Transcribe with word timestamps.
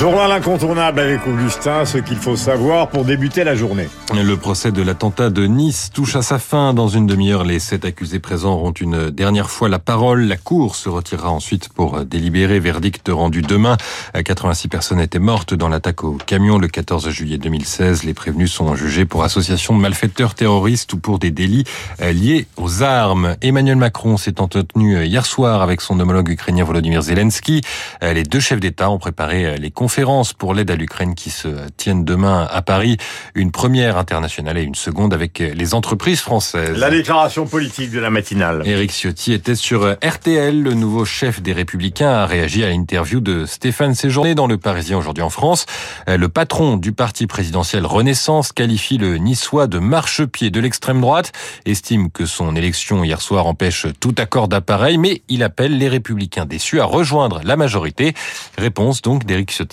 Journal 0.00 0.32
incontournable 0.32 1.00
avec 1.00 1.20
Augustin, 1.28 1.84
ce 1.84 1.98
qu'il 1.98 2.16
faut 2.16 2.34
savoir 2.34 2.88
pour 2.88 3.04
débuter 3.04 3.44
la 3.44 3.54
journée. 3.54 3.88
Le 4.12 4.34
procès 4.36 4.72
de 4.72 4.82
l'attentat 4.82 5.30
de 5.30 5.46
Nice 5.46 5.90
touche 5.94 6.16
à 6.16 6.22
sa 6.22 6.38
fin. 6.38 6.74
Dans 6.74 6.88
une 6.88 7.06
demi-heure, 7.06 7.44
les 7.44 7.60
sept 7.60 7.84
accusés 7.84 8.18
présents 8.18 8.54
auront 8.54 8.72
une 8.72 9.10
dernière 9.10 9.48
fois 9.48 9.68
la 9.68 9.78
parole. 9.78 10.22
La 10.22 10.36
Cour 10.36 10.74
se 10.74 10.88
retirera 10.88 11.30
ensuite 11.30 11.68
pour 11.68 12.04
délibérer. 12.04 12.58
Verdict 12.58 13.08
rendu 13.12 13.42
demain. 13.42 13.76
86 14.14 14.68
personnes 14.68 15.00
étaient 15.00 15.20
mortes 15.20 15.54
dans 15.54 15.68
l'attaque 15.68 16.02
au 16.02 16.14
camion 16.14 16.58
le 16.58 16.68
14 16.68 17.10
juillet 17.10 17.38
2016. 17.38 18.02
Les 18.02 18.14
prévenus 18.14 18.50
sont 18.50 18.74
jugés 18.74 19.04
pour 19.04 19.22
association 19.22 19.76
de 19.76 19.80
malfaiteurs 19.80 20.34
terroristes 20.34 20.92
ou 20.94 20.98
pour 20.98 21.18
des 21.18 21.30
délits 21.30 21.64
liés 22.00 22.46
aux 22.56 22.82
armes. 22.82 23.36
Emmanuel 23.40 23.76
Macron 23.76 24.16
s'est 24.16 24.40
entretenu 24.40 25.04
hier 25.04 25.26
soir 25.26 25.62
avec 25.62 25.80
son 25.80 26.00
homologue 26.00 26.30
ukrainien 26.30 26.64
Volodymyr 26.64 27.02
Zelensky. 27.02 27.60
Les 28.00 28.24
deux 28.24 28.40
chefs 28.40 28.60
d'État 28.60 28.90
ont 28.90 28.98
préparé 28.98 29.58
les 29.58 29.70
conférences 29.82 30.32
pour 30.32 30.54
l'aide 30.54 30.70
à 30.70 30.76
l'Ukraine 30.76 31.16
qui 31.16 31.30
se 31.30 31.48
tiennent 31.76 32.04
demain 32.04 32.46
à 32.48 32.62
Paris. 32.62 32.98
Une 33.34 33.50
première 33.50 33.96
internationale 33.96 34.56
et 34.56 34.62
une 34.62 34.76
seconde 34.76 35.12
avec 35.12 35.40
les 35.40 35.74
entreprises 35.74 36.20
françaises. 36.20 36.78
La 36.78 36.88
déclaration 36.88 37.48
politique 37.48 37.90
de 37.90 37.98
la 37.98 38.08
matinale. 38.08 38.62
Éric 38.64 38.92
Ciotti 38.92 39.32
était 39.32 39.56
sur 39.56 39.96
RTL. 40.00 40.62
Le 40.62 40.74
nouveau 40.74 41.04
chef 41.04 41.42
des 41.42 41.52
Républicains 41.52 42.12
a 42.12 42.26
réagi 42.26 42.62
à 42.62 42.68
l'interview 42.68 43.18
de 43.18 43.44
Stéphane 43.44 43.96
Séjourné 43.96 44.36
dans 44.36 44.46
Le 44.46 44.56
Parisien 44.56 44.98
aujourd'hui 44.98 45.24
en 45.24 45.30
France. 45.30 45.66
Le 46.06 46.28
patron 46.28 46.76
du 46.76 46.92
parti 46.92 47.26
présidentiel 47.26 47.84
Renaissance 47.84 48.52
qualifie 48.52 48.98
le 48.98 49.18
niçois 49.18 49.66
de 49.66 49.80
marchepied 49.80 50.50
de 50.50 50.60
l'extrême 50.60 51.00
droite, 51.00 51.32
estime 51.66 52.08
que 52.08 52.24
son 52.24 52.54
élection 52.54 53.02
hier 53.02 53.20
soir 53.20 53.46
empêche 53.46 53.88
tout 53.98 54.14
accord 54.18 54.46
d'appareil, 54.46 54.96
mais 54.96 55.22
il 55.28 55.42
appelle 55.42 55.76
les 55.76 55.88
Républicains 55.88 56.46
déçus 56.46 56.80
à 56.80 56.84
rejoindre 56.84 57.40
la 57.42 57.56
majorité. 57.56 58.14
Réponse 58.56 59.02
donc 59.02 59.24
d'Éric 59.24 59.50
Ciotti. 59.50 59.71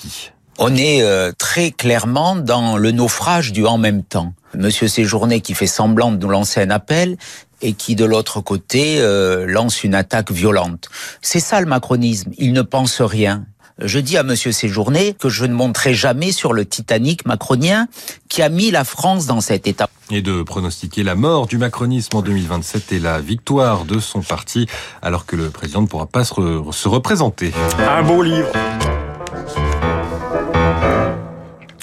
On 0.58 0.76
est 0.76 1.02
euh, 1.04 1.32
très 1.38 1.72
clairement 1.72 2.36
dans 2.36 2.78
le 2.78 2.92
naufrage 2.92 3.54
du 3.54 3.66
en 3.66 3.78
même 3.78 4.04
temps. 4.04 4.34
Monsieur 4.56 4.88
Séjourné 4.88 5.42
qui 5.42 5.54
fait 5.54 5.68
semblant 5.68 6.12
de 6.12 6.18
nous 6.18 6.30
lancer 6.30 6.62
un 6.62 6.70
appel 6.70 7.18
et 7.62 7.74
qui 7.74 7.96
de 7.96 8.06
l'autre 8.06 8.42
côté 8.42 8.98
euh, 9.00 9.46
lance 9.48 9.84
une 9.84 9.96
attaque 9.96 10.32
violente. 10.32 10.90
C'est 11.22 11.40
ça 11.40 11.62
le 11.62 11.68
macronisme, 11.68 12.32
il 12.38 12.54
ne 12.54 12.62
pense 12.62 13.02
rien. 13.02 13.46
Je 13.82 14.00
dis 14.00 14.18
à 14.18 14.24
Monsieur 14.24 14.52
Séjourné 14.52 15.14
que 15.14 15.30
je 15.30 15.46
ne 15.46 15.54
monterai 15.54 15.94
jamais 15.94 16.34
sur 16.34 16.52
le 16.52 16.66
Titanic 16.66 17.26
macronien 17.26 17.88
qui 18.28 18.42
a 18.42 18.50
mis 18.50 18.72
la 18.72 18.84
France 18.84 19.26
dans 19.26 19.40
cet 19.40 19.68
état. 19.68 19.88
Et 20.12 20.22
de 20.22 20.44
pronostiquer 20.44 21.04
la 21.04 21.16
mort 21.16 21.48
du 21.48 21.58
macronisme 21.58 22.18
en 22.18 22.22
2027 22.22 22.92
et 22.92 23.00
la 23.00 23.22
victoire 23.22 23.86
de 23.86 24.00
son 24.00 24.22
parti, 24.22 24.68
alors 25.02 25.26
que 25.26 25.38
le 25.38 25.50
président 25.50 25.82
ne 25.82 25.88
pourra 25.88 26.08
pas 26.08 26.26
se, 26.26 26.34
re 26.34 26.74
se 26.74 26.90
représenter. 26.90 27.54
Un 27.80 28.04
beau 28.04 28.22
livre. 28.22 28.50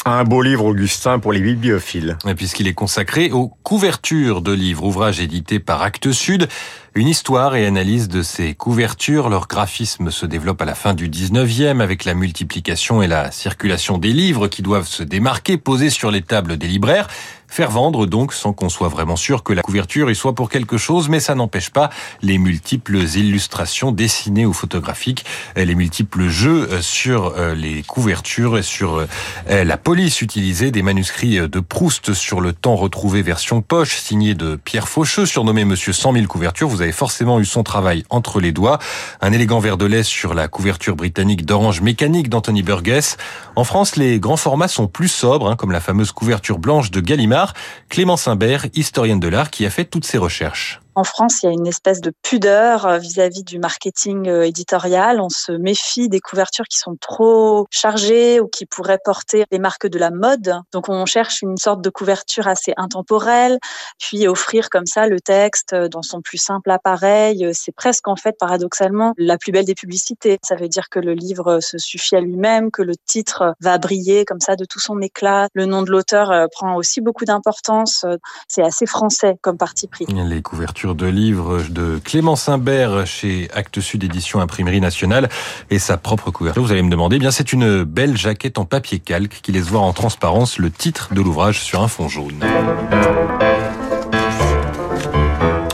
Un 0.08 0.22
beau 0.22 0.40
livre, 0.40 0.66
Augustin, 0.66 1.18
pour 1.18 1.32
les 1.32 1.40
bibliophiles. 1.40 2.16
Puisqu'il 2.36 2.68
est 2.68 2.74
consacré 2.74 3.32
aux 3.32 3.48
couvertures 3.64 4.40
de 4.40 4.52
livres, 4.52 4.84
ouvrages 4.84 5.18
édités 5.18 5.58
par 5.58 5.82
Actes 5.82 6.12
Sud. 6.12 6.46
Une 6.96 7.08
histoire 7.08 7.56
et 7.56 7.66
analyse 7.66 8.08
de 8.08 8.22
ces 8.22 8.54
couvertures. 8.54 9.28
Leur 9.28 9.48
graphisme 9.48 10.10
se 10.10 10.24
développe 10.24 10.62
à 10.62 10.64
la 10.64 10.74
fin 10.74 10.94
du 10.94 11.10
19e 11.10 11.82
avec 11.82 12.06
la 12.06 12.14
multiplication 12.14 13.02
et 13.02 13.06
la 13.06 13.30
circulation 13.32 13.98
des 13.98 14.14
livres 14.14 14.48
qui 14.48 14.62
doivent 14.62 14.88
se 14.88 15.02
démarquer, 15.02 15.58
posés 15.58 15.90
sur 15.90 16.10
les 16.10 16.22
tables 16.22 16.56
des 16.56 16.68
libraires. 16.68 17.08
Faire 17.48 17.70
vendre 17.70 18.06
donc 18.06 18.32
sans 18.32 18.52
qu'on 18.52 18.68
soit 18.68 18.88
vraiment 18.88 19.14
sûr 19.14 19.44
que 19.44 19.52
la 19.52 19.62
couverture 19.62 20.10
y 20.10 20.16
soit 20.16 20.34
pour 20.34 20.50
quelque 20.50 20.78
chose, 20.78 21.08
mais 21.08 21.20
ça 21.20 21.36
n'empêche 21.36 21.70
pas 21.70 21.90
les 22.20 22.38
multiples 22.38 22.96
illustrations 22.96 23.92
dessinées 23.92 24.44
ou 24.46 24.52
photographiques, 24.52 25.24
les 25.54 25.76
multiples 25.76 26.26
jeux 26.26 26.68
sur 26.80 27.34
les 27.54 27.84
couvertures 27.84 28.58
et 28.58 28.64
sur 28.64 29.06
la 29.48 29.76
police 29.76 30.22
utilisée, 30.22 30.72
des 30.72 30.82
manuscrits 30.82 31.48
de 31.48 31.60
Proust 31.60 32.14
sur 32.14 32.40
le 32.40 32.52
temps 32.52 32.74
retrouvé 32.74 33.22
version 33.22 33.62
poche, 33.62 33.96
signé 33.96 34.34
de 34.34 34.56
Pierre 34.56 34.88
Faucheux, 34.88 35.24
surnommé 35.24 35.64
Monsieur 35.64 35.92
100 35.92 36.14
000 36.14 36.26
couvertures. 36.26 36.68
Forcément 36.92 37.40
eu 37.40 37.44
son 37.44 37.62
travail 37.62 38.04
entre 38.10 38.40
les 38.40 38.52
doigts. 38.52 38.78
Un 39.20 39.32
élégant 39.32 39.58
verre 39.58 39.76
de 39.76 39.86
lait 39.86 40.02
sur 40.02 40.34
la 40.34 40.48
couverture 40.48 40.96
britannique 40.96 41.44
d'Orange 41.44 41.80
Mécanique 41.80 42.28
d'Anthony 42.28 42.62
Burgess. 42.62 43.16
En 43.56 43.64
France, 43.64 43.96
les 43.96 44.20
grands 44.20 44.36
formats 44.36 44.68
sont 44.68 44.86
plus 44.86 45.08
sobres, 45.08 45.50
hein, 45.50 45.56
comme 45.56 45.72
la 45.72 45.80
fameuse 45.80 46.12
couverture 46.12 46.58
blanche 46.58 46.90
de 46.90 47.00
Gallimard. 47.00 47.54
Clémence 47.88 48.28
Imbert, 48.28 48.66
historienne 48.74 49.20
de 49.20 49.28
l'art, 49.28 49.50
qui 49.50 49.66
a 49.66 49.70
fait 49.70 49.84
toutes 49.84 50.04
ses 50.04 50.18
recherches. 50.18 50.80
En 50.96 51.04
France, 51.04 51.42
il 51.42 51.46
y 51.46 51.48
a 51.50 51.52
une 51.52 51.66
espèce 51.66 52.00
de 52.00 52.10
pudeur 52.22 52.98
vis-à-vis 52.98 53.44
du 53.44 53.58
marketing 53.58 54.30
éditorial. 54.30 55.20
On 55.20 55.28
se 55.28 55.52
méfie 55.52 56.08
des 56.08 56.20
couvertures 56.20 56.64
qui 56.64 56.78
sont 56.78 56.96
trop 56.98 57.66
chargées 57.70 58.40
ou 58.40 58.48
qui 58.48 58.64
pourraient 58.64 58.98
porter 59.04 59.44
les 59.50 59.58
marques 59.58 59.86
de 59.86 59.98
la 59.98 60.10
mode. 60.10 60.54
Donc, 60.72 60.88
on 60.88 61.04
cherche 61.04 61.42
une 61.42 61.58
sorte 61.58 61.82
de 61.82 61.90
couverture 61.90 62.48
assez 62.48 62.72
intemporelle, 62.78 63.58
puis 63.98 64.26
offrir 64.26 64.70
comme 64.70 64.86
ça 64.86 65.06
le 65.06 65.20
texte 65.20 65.74
dans 65.74 66.00
son 66.00 66.22
plus 66.22 66.38
simple 66.38 66.70
appareil. 66.70 67.46
C'est 67.52 67.74
presque, 67.74 68.08
en 68.08 68.16
fait, 68.16 68.34
paradoxalement, 68.38 69.12
la 69.18 69.36
plus 69.36 69.52
belle 69.52 69.66
des 69.66 69.74
publicités. 69.74 70.38
Ça 70.42 70.56
veut 70.56 70.68
dire 70.68 70.88
que 70.88 70.98
le 70.98 71.12
livre 71.12 71.60
se 71.60 71.76
suffit 71.76 72.16
à 72.16 72.22
lui-même, 72.22 72.70
que 72.70 72.80
le 72.80 72.94
titre 73.06 73.54
va 73.60 73.76
briller 73.76 74.24
comme 74.24 74.40
ça 74.40 74.56
de 74.56 74.64
tout 74.64 74.80
son 74.80 75.02
éclat. 75.02 75.48
Le 75.52 75.66
nom 75.66 75.82
de 75.82 75.90
l'auteur 75.90 76.48
prend 76.52 76.74
aussi 76.76 77.02
beaucoup 77.02 77.26
d'importance. 77.26 78.06
C'est 78.48 78.62
assez 78.62 78.86
français 78.86 79.36
comme 79.42 79.58
parti 79.58 79.88
pris. 79.88 80.06
Les 80.06 80.40
couvertures 80.40 80.85
de 80.94 81.06
livres 81.06 81.62
de 81.68 82.00
Clémence 82.02 82.48
Imbert 82.48 83.06
chez 83.06 83.48
Actes 83.52 83.80
Sud 83.80 84.04
Édition 84.04 84.40
Imprimerie 84.40 84.80
Nationale 84.80 85.28
et 85.70 85.78
sa 85.78 85.96
propre 85.96 86.30
couverture. 86.30 86.62
Vous 86.62 86.72
allez 86.72 86.82
me 86.82 86.90
demander, 86.90 87.16
eh 87.16 87.18
bien 87.18 87.30
c'est 87.30 87.52
une 87.52 87.84
belle 87.84 88.16
jaquette 88.16 88.58
en 88.58 88.64
papier 88.64 88.98
calque 88.98 89.40
qui 89.42 89.52
laisse 89.52 89.66
voir 89.66 89.82
en 89.82 89.92
transparence 89.92 90.58
le 90.58 90.70
titre 90.70 91.12
de 91.12 91.20
l'ouvrage 91.20 91.60
sur 91.60 91.82
un 91.82 91.88
fond 91.88 92.08
jaune. 92.08 92.44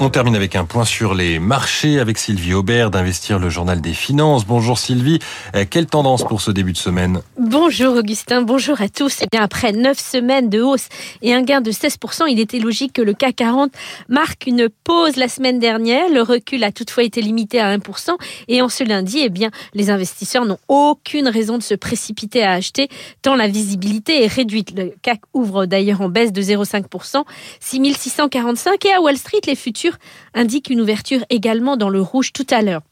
On 0.04 0.10
termine 0.10 0.34
avec 0.34 0.56
un 0.56 0.64
point 0.64 0.84
sur 0.84 1.14
les 1.14 1.38
marchés 1.38 2.00
avec 2.00 2.18
Sylvie 2.18 2.54
Aubert 2.54 2.90
d'Investir 2.90 3.38
le 3.38 3.48
Journal 3.48 3.80
des 3.80 3.92
Finances. 3.92 4.44
Bonjour 4.44 4.76
Sylvie, 4.76 5.20
quelle 5.70 5.86
tendance 5.86 6.24
pour 6.24 6.40
ce 6.40 6.50
début 6.50 6.72
de 6.72 6.76
semaine? 6.76 7.22
Bonjour 7.38 7.96
Augustin, 7.96 8.42
bonjour 8.42 8.80
à 8.80 8.88
tous. 8.88 9.22
Bien 9.30 9.42
après 9.42 9.70
neuf 9.70 10.00
semaines 10.00 10.50
de 10.50 10.60
hausse 10.60 10.88
et 11.22 11.32
un 11.32 11.42
gain 11.42 11.60
de 11.60 11.70
16%, 11.70 12.24
il 12.28 12.40
était 12.40 12.58
logique 12.58 12.94
que 12.94 13.00
le 13.00 13.14
CAC 13.14 13.36
40 13.36 13.70
marque 14.08 14.48
une 14.48 14.68
pause 14.68 15.14
la 15.14 15.28
semaine 15.28 15.60
dernière. 15.60 16.10
Le 16.10 16.22
recul 16.22 16.64
a 16.64 16.72
toutefois 16.72 17.04
été 17.04 17.22
limité 17.22 17.60
à 17.60 17.76
1%. 17.76 18.10
Et 18.48 18.60
en 18.60 18.68
ce 18.68 18.82
lundi, 18.82 19.20
eh 19.22 19.28
bien, 19.28 19.50
les 19.72 19.88
investisseurs 19.88 20.44
n'ont 20.44 20.58
aucune 20.66 21.28
raison 21.28 21.58
de 21.58 21.62
se 21.62 21.74
précipiter 21.74 22.42
à 22.42 22.54
acheter 22.54 22.88
tant 23.22 23.36
la 23.36 23.46
visibilité 23.46 24.24
est 24.24 24.32
réduite. 24.32 24.76
Le 24.76 24.94
CAC 25.02 25.20
ouvre 25.32 25.66
d'ailleurs 25.66 26.00
en 26.00 26.08
baisse 26.08 26.32
de 26.32 26.42
0,5%, 26.42 27.22
6645 27.60 28.84
et 28.84 28.92
à 28.94 29.00
Wall 29.00 29.16
Street, 29.16 29.42
les 29.46 29.54
futurs 29.54 29.91
indique 30.34 30.70
une 30.70 30.80
ouverture 30.80 31.24
également 31.30 31.76
dans 31.76 31.88
le 31.88 32.00
rouge 32.00 32.32
tout 32.32 32.46
à 32.50 32.62
l'heure. 32.62 32.82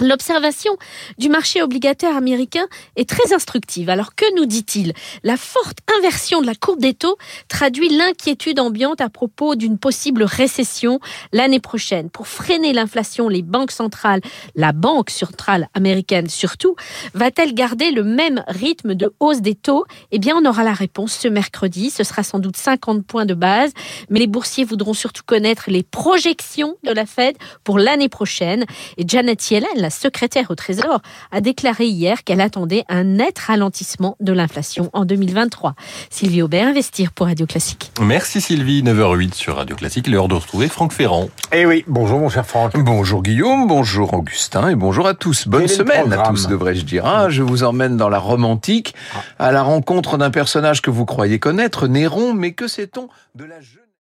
L'observation 0.00 0.76
du 1.18 1.28
marché 1.28 1.62
obligataire 1.62 2.16
américain 2.16 2.66
est 2.96 3.08
très 3.08 3.34
instructive. 3.34 3.90
Alors 3.90 4.14
que 4.14 4.24
nous 4.36 4.46
dit-il? 4.46 4.92
La 5.22 5.36
forte 5.36 5.78
inversion 5.98 6.40
de 6.40 6.46
la 6.46 6.54
courbe 6.54 6.80
des 6.80 6.94
taux 6.94 7.16
traduit 7.48 7.88
l'inquiétude 7.88 8.60
ambiante 8.60 9.00
à 9.00 9.08
propos 9.08 9.54
d'une 9.54 9.78
possible 9.78 10.24
récession 10.24 11.00
l'année 11.32 11.60
prochaine. 11.60 12.10
Pour 12.10 12.28
freiner 12.28 12.72
l'inflation, 12.72 13.28
les 13.28 13.42
banques 13.42 13.70
centrales, 13.70 14.20
la 14.54 14.72
banque 14.72 15.10
centrale 15.10 15.68
américaine 15.74 16.28
surtout, 16.28 16.76
va-t-elle 17.14 17.54
garder 17.54 17.90
le 17.90 18.02
même 18.02 18.44
rythme 18.48 18.94
de 18.94 19.12
hausse 19.20 19.40
des 19.40 19.54
taux? 19.54 19.84
Eh 20.10 20.18
bien, 20.18 20.36
on 20.36 20.44
aura 20.44 20.64
la 20.64 20.72
réponse 20.72 21.12
ce 21.12 21.28
mercredi. 21.28 21.90
Ce 21.90 22.04
sera 22.04 22.22
sans 22.22 22.38
doute 22.38 22.56
50 22.56 23.06
points 23.06 23.26
de 23.26 23.34
base, 23.34 23.72
mais 24.10 24.18
les 24.18 24.26
boursiers 24.26 24.64
voudront 24.64 24.94
surtout 24.94 25.22
connaître 25.24 25.64
les 25.68 25.82
projections 25.82 26.76
de 26.82 26.90
la 26.90 27.06
Fed 27.06 27.36
pour 27.62 27.78
l'année 27.78 28.08
prochaine. 28.08 28.64
Et 28.96 29.04
Janet 29.06 29.50
Yellen, 29.50 29.83
la 29.84 29.90
secrétaire 29.90 30.50
au 30.50 30.54
Trésor, 30.54 31.02
a 31.30 31.42
déclaré 31.42 31.84
hier 31.84 32.24
qu'elle 32.24 32.40
attendait 32.40 32.84
un 32.88 33.04
net 33.04 33.38
ralentissement 33.38 34.16
de 34.18 34.32
l'inflation 34.32 34.88
en 34.94 35.04
2023. 35.04 35.74
Sylvie 36.08 36.40
Aubert, 36.40 36.68
Investir 36.68 37.12
pour 37.12 37.26
Radio 37.26 37.44
Classique. 37.44 37.92
Merci 38.00 38.40
Sylvie, 38.40 38.82
9h08 38.82 39.34
sur 39.34 39.56
Radio 39.56 39.76
Classique, 39.76 40.06
l'heure 40.06 40.28
de 40.28 40.36
retrouver 40.36 40.68
Franck 40.68 40.92
Ferrand. 40.92 41.28
Eh 41.52 41.66
oui, 41.66 41.84
bonjour 41.86 42.18
mon 42.18 42.30
cher 42.30 42.46
Franck. 42.46 42.72
Bonjour 42.78 43.22
Guillaume, 43.22 43.66
bonjour 43.66 44.14
Augustin 44.14 44.70
et 44.70 44.74
bonjour 44.74 45.06
à 45.06 45.12
tous. 45.12 45.46
Bonne 45.48 45.68
semaine 45.68 46.10
à 46.14 46.30
tous, 46.30 46.48
devrais-je 46.48 46.86
dire. 46.86 47.04
Ah, 47.04 47.28
je 47.28 47.42
vous 47.42 47.62
emmène 47.62 47.98
dans 47.98 48.08
la 48.08 48.18
Rome 48.18 48.46
antique, 48.46 48.94
à 49.38 49.52
la 49.52 49.62
rencontre 49.62 50.16
d'un 50.16 50.30
personnage 50.30 50.80
que 50.80 50.90
vous 50.90 51.04
croyez 51.04 51.38
connaître, 51.38 51.88
Néron, 51.88 52.32
mais 52.32 52.52
que 52.52 52.68
sait-on 52.68 53.10
de 53.34 53.44
la 53.44 53.60
jeune 53.60 53.83